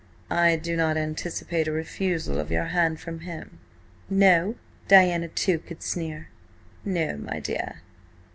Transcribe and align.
"I 0.31 0.55
do 0.55 0.75
not 0.75 0.97
anticipate 0.97 1.67
a 1.67 1.71
refusal 1.71 2.39
of 2.39 2.49
your 2.49 2.63
hand 2.73 2.99
from 2.99 3.19
him." 3.19 3.59
"No?" 4.09 4.55
Diana, 4.87 5.27
too, 5.27 5.59
could 5.59 5.83
sneer. 5.83 6.29
"No, 6.83 7.17
my 7.17 7.39
dear. 7.39 7.81